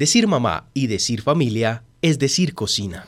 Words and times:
Decir 0.00 0.26
mamá 0.26 0.64
y 0.72 0.86
decir 0.86 1.20
familia 1.20 1.82
es 2.00 2.18
decir 2.18 2.54
cocina. 2.54 3.04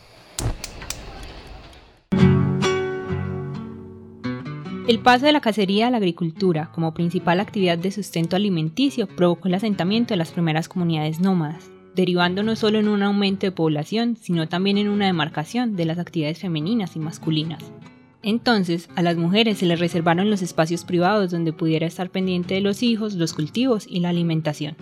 El 4.87 4.99
paso 4.99 5.25
de 5.25 5.33
la 5.33 5.41
cacería 5.41 5.87
a 5.87 5.91
la 5.91 5.97
agricultura 5.97 6.71
como 6.75 6.93
principal 6.93 7.41
actividad 7.41 7.79
de 7.79 7.93
sustento 7.93 8.37
alimenticio 8.37 9.07
provocó 9.07 9.49
el 9.49 9.55
asentamiento 9.55 10.13
de 10.13 10.19
las 10.19 10.33
primeras 10.33 10.69
comunidades 10.69 11.19
nómadas, 11.19 11.71
derivando 11.95 12.43
no 12.43 12.57
solo 12.57 12.79
en 12.79 12.89
un 12.89 13.03
aumento 13.03 13.47
de 13.47 13.53
población, 13.53 14.19
sino 14.21 14.51
también 14.51 14.77
en 14.77 14.91
una 14.91 15.07
demarcación 15.07 15.77
de 15.77 15.87
las 15.87 15.99
actividades 15.99 16.41
femeninas 16.41 16.95
y 16.95 16.99
masculinas. 16.99 17.65
Entonces, 18.23 18.91
a 18.97 19.03
las 19.03 19.17
mujeres 19.17 19.57
se 19.57 19.65
les 19.65 19.81
reservaron 19.81 20.29
los 20.29 20.43
espacios 20.43 20.85
privados 20.85 21.31
donde 21.31 21.55
pudiera 21.55 21.87
estar 21.87 22.11
pendiente 22.11 22.53
de 22.53 22.61
los 22.61 22.83
hijos, 22.83 23.15
los 23.15 23.33
cultivos 23.33 23.87
y 23.89 24.01
la 24.01 24.11
alimentación. 24.11 24.77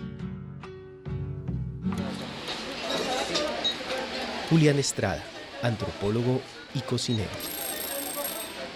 Julián 4.51 4.79
Estrada, 4.79 5.23
antropólogo 5.63 6.41
y 6.73 6.81
cocinero. 6.81 7.29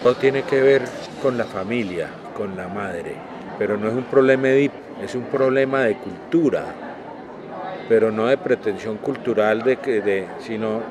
Todo 0.02 0.16
tiene 0.16 0.44
que 0.44 0.62
ver 0.62 0.84
con 1.22 1.38
la 1.38 1.44
familia, 1.44 2.08
con 2.34 2.56
la 2.56 2.70
madre, 2.70 3.18
pero 3.60 3.76
no 3.76 3.90
es 3.90 3.94
un 3.94 4.06
problema 4.06 4.48
de, 4.48 4.72
es 5.04 5.16
un 5.16 5.24
problema 5.24 5.82
de 5.82 5.98
cultura, 5.98 6.64
pero 7.90 8.10
no 8.10 8.28
de 8.28 8.38
pretensión 8.38 8.96
cultural 9.00 9.64
de 9.64 9.76
de, 9.76 10.28
sino 10.40 10.82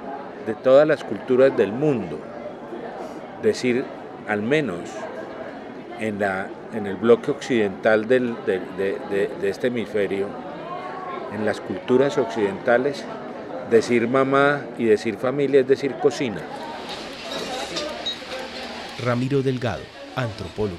de 0.47 0.52
todas 0.52 0.87
las 0.87 1.02
culturas 1.02 1.57
del 1.57 1.73
mundo. 1.73 2.19
Decir, 3.43 3.87
al 4.29 4.43
menos 4.43 4.80
en, 5.98 6.19
la, 6.19 6.48
en 6.74 6.87
el 6.87 6.96
bloque 6.96 7.30
occidental 7.30 8.07
de 8.07 9.38
este 9.45 9.69
hemisferio, 9.69 10.27
en 11.35 11.46
las 11.46 11.62
culturas 11.62 12.19
occidentales, 12.19 13.07
decir 13.70 14.09
mamá 14.09 14.62
y 14.78 14.84
decir 14.84 15.16
familia 15.16 15.60
es 15.60 15.68
decir 15.68 15.95
cocina. 16.00 16.40
Ramiro 19.04 19.43
Delgado, 19.43 19.82
antropólogo. 20.16 20.79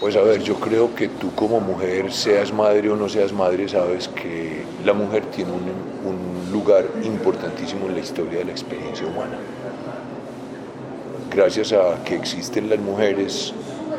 Pues 0.00 0.14
a 0.14 0.22
ver, 0.22 0.42
yo 0.42 0.54
creo 0.60 0.94
que 0.94 1.08
tú 1.08 1.34
como 1.34 1.60
mujer, 1.60 2.12
seas 2.12 2.52
madre 2.52 2.88
o 2.88 2.96
no 2.96 3.08
seas 3.08 3.32
madre, 3.32 3.68
sabes 3.68 4.06
que 4.08 4.62
la 4.84 4.92
mujer 4.92 5.24
tiene 5.26 5.50
un, 5.50 5.64
un 6.08 6.52
lugar 6.52 6.84
importantísimo 7.02 7.86
en 7.86 7.94
la 7.94 8.00
historia 8.00 8.38
de 8.38 8.44
la 8.44 8.52
experiencia 8.52 9.06
humana. 9.06 9.38
Gracias 11.34 11.72
a 11.72 12.02
que 12.04 12.14
existen 12.14 12.70
las 12.70 12.78
mujeres 12.78 13.52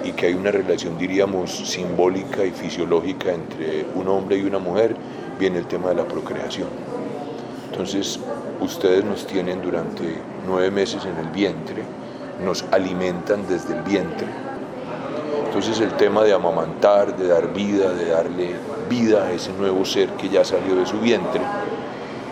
y 0.10 0.14
que 0.14 0.28
hay 0.28 0.34
una 0.34 0.52
relación, 0.52 0.98
diríamos, 0.98 1.52
simbólica 1.52 2.44
y 2.44 2.52
fisiológica 2.52 3.32
entre 3.32 3.86
un 3.94 4.08
hombre 4.08 4.38
y 4.38 4.44
una 4.44 4.60
mujer, 4.60 4.96
viene 5.40 5.60
el 5.60 5.68
tema 5.68 5.90
de 5.90 5.96
la 5.96 6.06
procreación. 6.06 6.68
Entonces, 7.72 8.20
ustedes 8.60 9.06
nos 9.06 9.28
tienen 9.28 9.62
durante 9.62 10.04
nueve 10.48 10.72
meses 10.72 11.06
en 11.06 11.16
el 11.24 11.32
vientre, 11.32 11.84
nos 12.44 12.66
alimentan 12.72 13.48
desde 13.48 13.76
el 13.76 13.84
vientre. 13.84 14.28
Entonces 15.46 15.80
el 15.80 15.92
tema 15.98 16.24
de 16.24 16.34
amamantar, 16.34 17.18
de 17.18 17.28
dar 17.28 17.52
vida, 17.54 17.92
de 17.94 18.10
darle 18.10 18.56
vida 18.88 19.26
a 19.26 19.32
ese 19.32 19.52
nuevo 19.54 19.84
ser 19.84 20.10
que 20.10 20.30
ya 20.30 20.46
salió 20.46 20.76
de 20.76 20.86
su 20.86 21.00
vientre, 21.00 21.42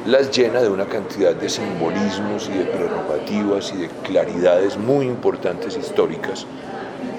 las 0.06 0.32
llena 0.32 0.62
de 0.62 0.70
una 0.70 0.86
cantidad 0.86 1.34
de 1.34 1.50
simbolismos 1.50 2.48
y 2.48 2.58
de 2.58 2.66
prerrogativas 2.66 3.74
y 3.74 3.78
de 3.78 3.90
claridades 4.04 4.78
muy 4.78 5.08
importantes 5.08 5.76
históricas 5.76 6.46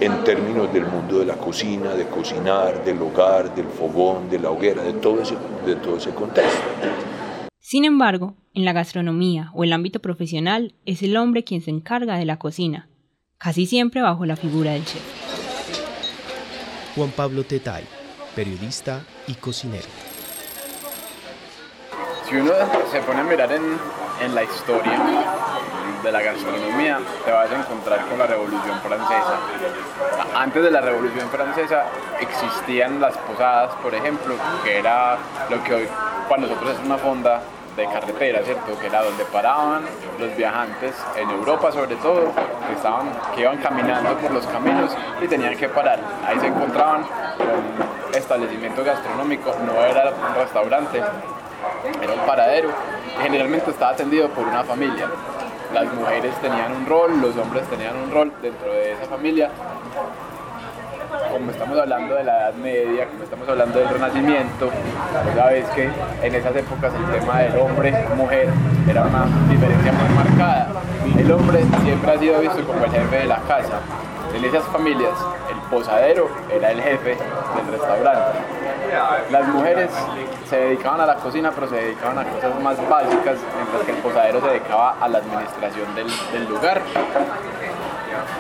en 0.01 0.25
términos 0.25 0.73
del 0.73 0.87
mundo 0.87 1.19
de 1.19 1.27
la 1.27 1.37
cocina, 1.37 1.95
de 1.95 2.07
cocinar, 2.07 2.85
del 2.85 3.01
hogar, 3.03 3.55
del 3.55 3.67
fogón, 3.67 4.31
de 4.31 4.39
la 4.39 4.51
hoguera, 4.51 4.83
de 4.83 4.93
todo 4.95 5.23
ese, 5.23 5.35
de 5.67 5.77
todo 5.77 5.97
ese 5.97 6.11
contexto. 6.11 6.61
Sin 7.59 7.85
embargo, 7.85 8.35
en 8.55 8.65
la 8.65 8.73
gastronomía 8.73 9.51
o 9.55 9.65
el 9.65 9.73
ámbito 9.73 10.01
profesional 10.01 10.75
es 10.87 11.03
el 11.03 11.17
hombre 11.17 11.45
quien 11.45 11.61
se 11.61 11.71
encarga 11.71 12.17
de 12.17 12.25
la 12.25 12.39
cocina, 12.39 12.89
casi 13.39 13.67
siempre 13.67 14.01
bajo 14.01 14.25
la 14.25 14.37
figura 14.37 14.73
del 14.73 14.85
chef. 14.85 15.03
Juan 16.95 17.11
Pablo 17.11 17.45
Tetay, 17.45 17.85
periodista 18.35 19.05
y 19.27 19.35
cocinero. 19.35 20.08
Si 22.29 22.37
uno 22.37 22.53
se 22.91 23.01
pone 23.01 23.21
a 23.21 23.25
mirar 23.25 23.51
en, 23.53 23.79
en 24.21 24.35
la 24.35 24.43
historia 24.43 25.01
de 26.03 26.13
la 26.13 26.21
gastronomía, 26.21 26.99
te 27.25 27.33
vas 27.33 27.51
a 27.51 27.55
encontrar 27.55 28.05
con 28.07 28.19
la 28.19 28.27
Revolución 28.27 28.79
Francesa. 28.83 29.39
Antes 30.37 30.63
de 30.63 30.71
la 30.71 30.83
Revolución 30.83 31.27
Francesa 31.31 31.85
existían 32.21 33.01
las 33.01 33.17
posadas, 33.17 33.75
por 33.83 33.95
ejemplo, 33.95 34.35
que 34.63 34.79
era 34.79 35.17
lo 35.49 35.65
que 35.65 35.75
hoy 35.75 35.89
para 36.29 36.43
nosotros 36.43 36.73
es 36.79 36.85
una 36.85 36.99
fonda 36.99 37.41
de 37.77 37.87
carretera, 37.87 38.43
¿cierto? 38.43 38.79
Que 38.79 38.89
era 38.89 39.03
donde 39.05 39.25
paraban 39.25 39.83
los 40.19 40.37
viajantes 40.37 40.95
en 41.17 41.31
Europa 41.31 41.73
sobre 41.73 41.97
todo, 41.97 42.33
que, 42.67 42.75
estaban, 42.75 43.09
que 43.35 43.41
iban 43.41 43.57
caminando 43.57 44.11
por 44.19 44.33
los 44.33 44.47
caminos 44.49 44.95
y 45.23 45.29
tenían 45.29 45.57
que 45.57 45.71
parar. 45.71 45.99
Ahí 46.27 46.39
se 46.41 46.49
encontraban 46.49 47.05
con 47.39 48.15
establecimiento 48.15 48.85
gastronómico, 48.85 49.55
no 49.65 49.81
era 49.81 50.11
un 50.11 50.35
restaurante, 50.35 51.03
era 52.03 52.13
un 52.13 52.27
paradero. 52.27 52.71
Generalmente 53.23 53.71
estaba 53.71 53.93
atendido 53.93 54.29
por 54.31 54.47
una 54.47 54.65
familia. 54.65 55.09
Las 55.73 55.93
mujeres 55.93 56.35
tenían 56.41 56.73
un 56.73 56.87
rol, 56.87 57.21
los 57.21 57.37
hombres 57.37 57.67
tenían 57.69 57.97
un 57.97 58.11
rol 58.11 58.33
dentro 58.41 58.73
de 58.73 58.93
esa 58.93 59.07
familia 59.07 59.51
como 61.31 61.51
estamos 61.51 61.79
hablando 61.79 62.15
de 62.15 62.25
la 62.25 62.39
Edad 62.39 62.55
Media, 62.55 63.07
como 63.07 63.23
estamos 63.25 63.49
hablando 63.49 63.79
del 63.79 63.89
Renacimiento, 63.89 64.71
pues 65.23 65.37
sabes 65.37 65.65
que 65.71 65.89
en 66.23 66.35
esas 66.35 66.57
épocas 66.57 66.93
el 66.95 67.21
tema 67.21 67.41
del 67.41 67.59
hombre-mujer 67.59 68.49
era 68.89 69.03
una 69.03 69.27
diferencia 69.49 69.93
muy 69.93 70.09
marcada. 70.15 70.69
El 71.17 71.33
hombre 71.33 71.65
siempre 71.83 72.13
ha 72.13 72.19
sido 72.19 72.41
visto 72.41 72.67
como 72.67 72.85
el 72.85 72.91
jefe 72.91 73.17
de 73.17 73.25
la 73.27 73.39
casa. 73.43 73.81
En 74.35 74.45
esas 74.45 74.65
familias, 74.65 75.13
posadero 75.71 76.29
era 76.51 76.71
el 76.71 76.83
jefe 76.83 77.17
del 77.17 77.67
restaurante. 77.71 78.39
Las 79.31 79.49
mujeres 79.49 79.91
se 80.49 80.57
dedicaban 80.57 81.01
a 81.01 81.07
la 81.07 81.17
cocina, 81.17 81.53
pero 81.55 81.69
se 81.69 81.77
dedicaban 81.77 82.19
a 82.19 82.25
cosas 82.25 82.61
más 82.61 82.89
básicas, 82.89 83.37
mientras 83.57 83.83
que 83.85 83.93
el 83.93 83.99
posadero 83.99 84.41
se 84.41 84.47
dedicaba 84.49 84.97
a 85.01 85.09
la 85.09 85.19
administración 85.19 85.95
del, 85.95 86.09
lugar 86.49 86.81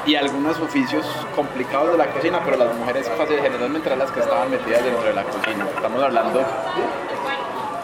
y 0.06 0.14
algunos 0.14 0.58
oficios 0.60 1.06
complicados 1.36 1.92
de 1.92 1.98
la 1.98 2.06
cocina, 2.06 2.40
pero 2.44 2.56
las 2.56 2.74
mujeres 2.74 3.10
casi 3.16 3.34
generalmente 3.34 3.88
eran 3.88 3.98
las 3.98 4.10
que 4.10 4.20
estaban 4.20 4.50
metidas 4.50 4.82
dentro 4.82 5.04
de 5.04 5.14
la 5.14 5.24
cocina. 5.24 5.66
Estamos 5.74 6.02
hablando 6.02 6.44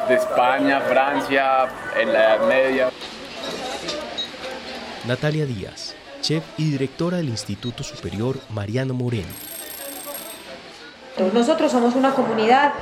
de 0.09 0.15
España, 0.15 0.81
Francia, 0.81 1.67
en 1.97 2.13
la 2.13 2.37
Edad 2.37 2.47
Media. 2.47 2.91
Natalia 5.07 5.45
Díaz, 5.45 5.95
chef 6.25 6.43
y 6.57 6.71
directora 6.71 7.19
del 7.19 7.29
Instituto 7.29 7.83
Superior 7.83 8.39
Mariano 8.49 8.95
Moreno. 8.95 9.29
Nosotros 11.35 11.71
somos 11.71 11.95
una 11.97 12.15
comunidad 12.15 12.73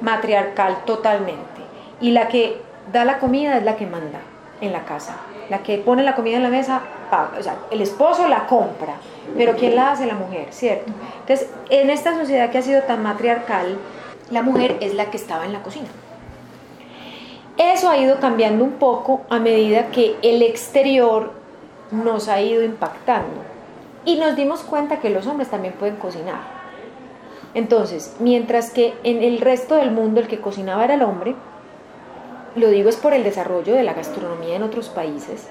matriarcal 0.00 0.84
totalmente 0.84 1.60
y 2.00 2.12
la 2.12 2.28
que 2.28 2.60
da 2.92 3.04
la 3.04 3.18
comida 3.18 3.58
es 3.58 3.64
la 3.64 3.74
que 3.76 3.86
manda 3.86 4.20
en 4.60 4.70
la 4.70 4.84
casa. 4.84 5.16
La 5.50 5.64
que 5.64 5.78
pone 5.78 6.04
la 6.04 6.14
comida 6.14 6.36
en 6.36 6.44
la 6.44 6.50
mesa, 6.50 6.82
paga. 7.10 7.32
O 7.38 7.42
sea, 7.42 7.56
el 7.72 7.80
esposo 7.80 8.28
la 8.28 8.46
compra, 8.46 8.94
pero 9.36 9.56
¿quién 9.56 9.74
la 9.74 9.90
hace? 9.90 10.06
La 10.06 10.14
mujer, 10.14 10.46
¿cierto? 10.52 10.92
Entonces, 11.20 11.48
en 11.70 11.90
esta 11.90 12.14
sociedad 12.14 12.50
que 12.50 12.58
ha 12.58 12.62
sido 12.62 12.82
tan 12.82 13.02
matriarcal, 13.02 13.76
la 14.30 14.42
mujer 14.42 14.76
es 14.80 14.94
la 14.94 15.10
que 15.10 15.16
estaba 15.16 15.44
en 15.44 15.52
la 15.52 15.62
cocina. 15.62 15.88
Eso 17.58 17.90
ha 17.90 17.98
ido 17.98 18.20
cambiando 18.20 18.62
un 18.62 18.74
poco 18.74 19.22
a 19.30 19.40
medida 19.40 19.88
que 19.88 20.14
el 20.22 20.42
exterior 20.42 21.43
nos 22.02 22.28
ha 22.28 22.40
ido 22.40 22.62
impactando. 22.62 23.42
Y 24.04 24.16
nos 24.16 24.36
dimos 24.36 24.62
cuenta 24.62 25.00
que 25.00 25.10
los 25.10 25.26
hombres 25.26 25.48
también 25.48 25.74
pueden 25.74 25.96
cocinar. 25.96 26.40
Entonces, 27.54 28.16
mientras 28.18 28.70
que 28.70 28.94
en 29.04 29.22
el 29.22 29.40
resto 29.40 29.76
del 29.76 29.92
mundo 29.92 30.20
el 30.20 30.26
que 30.26 30.40
cocinaba 30.40 30.84
era 30.84 30.94
el 30.94 31.02
hombre, 31.02 31.34
lo 32.56 32.68
digo 32.68 32.88
es 32.88 32.96
por 32.96 33.14
el 33.14 33.24
desarrollo 33.24 33.74
de 33.74 33.82
la 33.82 33.94
gastronomía 33.94 34.56
en 34.56 34.62
otros 34.62 34.88
países. 34.88 35.48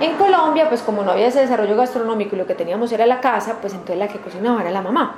En 0.00 0.16
Colombia, 0.16 0.68
pues 0.68 0.82
como 0.82 1.02
no 1.02 1.12
había 1.12 1.28
ese 1.28 1.40
desarrollo 1.40 1.76
gastronómico 1.76 2.36
y 2.36 2.38
lo 2.38 2.46
que 2.46 2.54
teníamos 2.54 2.92
era 2.92 3.06
la 3.06 3.20
casa, 3.20 3.56
pues 3.60 3.72
entonces 3.72 3.96
la 3.96 4.08
que 4.08 4.20
cocinaba 4.20 4.60
era 4.60 4.70
la 4.70 4.82
mamá. 4.82 5.16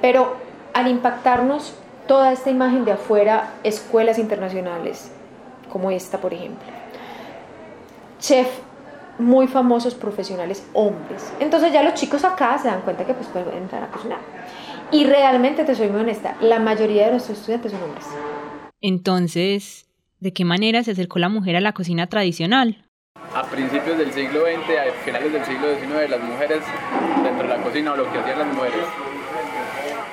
Pero 0.00 0.36
al 0.72 0.88
impactarnos 0.88 1.74
toda 2.06 2.32
esta 2.32 2.50
imagen 2.50 2.86
de 2.86 2.92
afuera, 2.92 3.54
escuelas 3.64 4.18
internacionales, 4.18 5.10
como 5.70 5.90
esta 5.90 6.18
por 6.18 6.32
ejemplo, 6.32 6.66
chef 8.18 8.48
muy 9.18 9.48
famosos 9.48 9.94
profesionales 9.94 10.66
hombres. 10.72 11.32
Entonces 11.40 11.72
ya 11.72 11.82
los 11.82 11.94
chicos 11.94 12.24
acá 12.24 12.58
se 12.58 12.68
dan 12.68 12.82
cuenta 12.82 13.04
que 13.04 13.14
pues 13.14 13.28
pueden 13.28 13.56
entrar 13.56 13.82
a 13.82 13.88
cocinar. 13.88 14.18
Y 14.90 15.04
realmente 15.04 15.64
te 15.64 15.74
soy 15.74 15.88
muy 15.88 16.00
honesta, 16.00 16.36
la 16.40 16.58
mayoría 16.58 17.06
de 17.06 17.12
nuestros 17.12 17.38
estudiantes 17.38 17.72
son 17.72 17.82
hombres. 17.82 18.06
Entonces, 18.80 19.86
¿de 20.20 20.32
qué 20.32 20.44
manera 20.44 20.82
se 20.82 20.92
acercó 20.92 21.18
la 21.18 21.28
mujer 21.28 21.56
a 21.56 21.60
la 21.60 21.72
cocina 21.72 22.06
tradicional? 22.06 22.84
A 23.34 23.42
principios 23.42 23.98
del 23.98 24.12
siglo 24.12 24.40
XX, 24.42 24.78
a 24.78 25.04
finales 25.04 25.32
del 25.32 25.44
siglo 25.44 25.66
XIX, 25.74 26.10
las 26.10 26.22
mujeres 26.22 26.60
dentro 27.22 27.42
de 27.42 27.56
la 27.56 27.62
cocina 27.62 27.92
o 27.92 27.96
lo 27.96 28.10
que 28.10 28.18
hacían 28.18 28.38
las 28.38 28.54
mujeres 28.54 28.84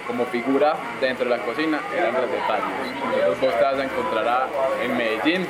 como 0.08 0.26
figura 0.26 0.76
dentro 1.02 1.26
de 1.26 1.38
la 1.38 1.44
cocina 1.44 1.80
eran 1.96 2.14
recetarios. 2.14 2.70
Entonces 2.94 3.42
vos 3.42 3.58
te 3.58 3.64
vas 3.64 3.80
a 3.80 3.84
encontrar 3.84 4.50
en 4.84 4.98
Medellín 4.98 5.48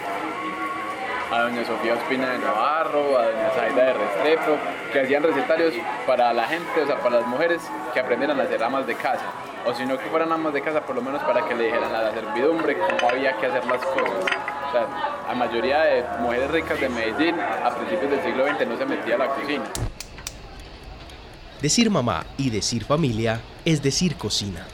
a 1.32 1.42
doña 1.42 1.66
Sofía 1.66 1.96
Ospina 1.96 2.32
de 2.32 2.40
Navarro, 2.40 3.18
a 3.18 3.26
doña 3.26 3.50
Zaida 3.56 3.86
de 3.86 3.94
Restrepo, 3.94 4.58
que 4.92 5.02
hacían 5.02 5.24
recetarios 5.24 5.74
para 6.06 6.32
la 6.34 6.46
gente, 6.48 6.82
o 6.82 6.86
sea, 6.86 7.00
para 7.00 7.20
las 7.22 7.28
mujeres 7.28 7.62
que 7.94 8.00
aprendieran 8.00 8.40
a 8.40 8.44
hacer 8.44 8.64
amas 8.64 8.86
de 8.86 8.96
casa. 8.96 9.32
O 9.66 9.74
si 9.74 9.86
no 9.86 9.98
que 9.98 10.06
fueran 10.06 10.32
amas 10.32 10.54
de 10.54 10.62
casa, 10.62 10.82
por 10.82 10.96
lo 10.96 11.02
menos 11.02 11.24
para 11.24 11.46
que 11.48 11.56
le 11.56 11.66
dijeran 11.66 11.94
a 11.94 12.04
la 12.04 12.12
servidumbre 12.12 12.78
cómo 12.78 13.10
había 13.10 13.36
que 13.38 13.48
hacer 13.48 13.66
las 13.66 13.84
cosas. 13.84 14.26
O 14.68 14.72
sea, 14.72 14.88
la 15.28 15.34
mayoría 15.34 15.82
de 15.82 16.04
mujeres 16.20 16.52
ricas 16.52 16.80
de 16.80 16.90
Medellín 16.90 17.36
a 17.40 17.76
principios 17.76 18.12
del 18.12 18.22
siglo 18.22 18.46
XX 18.48 18.68
no 18.68 18.78
se 18.78 18.86
metía 18.86 19.16
a 19.16 19.18
la 19.18 19.28
cocina. 19.28 19.64
Decir 21.62 21.90
mamá 21.90 22.26
y 22.38 22.52
decir 22.52 22.84
familia 22.84 23.42
es 23.64 23.82
decir 23.82 24.18
cocina. 24.18 24.68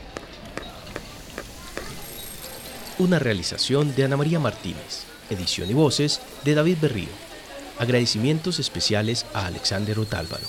Una 2.97 3.17
realización 3.17 3.95
de 3.95 4.03
Ana 4.03 4.17
María 4.17 4.39
Martínez. 4.39 5.10
Edición 5.31 5.71
y 5.71 5.73
voces 5.73 6.21
de 6.43 6.53
David 6.53 6.77
Berrío. 6.81 7.09
Agradecimientos 7.79 8.59
especiales 8.59 9.25
a 9.33 9.47
Alexander 9.47 9.97
Otálvaro. 9.97 10.45